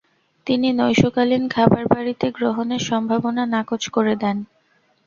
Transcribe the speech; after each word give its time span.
তিনি 0.47 0.67
নৈশকালীন 0.73 1.43
খাবার 1.47 1.83
বাড়ীতে 1.87 2.27
গ্রহণের 2.31 2.81
সম্ভাবনা 2.89 3.43
নাকচ 3.53 3.83
করে 3.89 4.13
দেন। 4.15 4.37